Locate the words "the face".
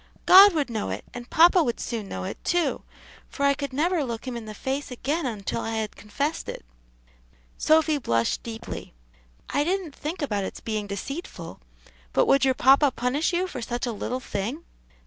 4.45-4.89